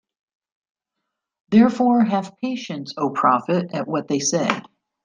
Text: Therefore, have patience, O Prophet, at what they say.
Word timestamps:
Therefore, 1.49 2.03
have 2.03 2.35
patience, 2.41 2.95
O 2.97 3.11
Prophet, 3.11 3.69
at 3.71 3.87
what 3.87 4.07
they 4.07 4.17
say. 4.17 4.49